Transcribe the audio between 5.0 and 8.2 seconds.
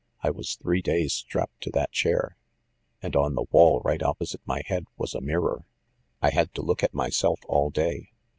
a mirror. I had to look at myself all day.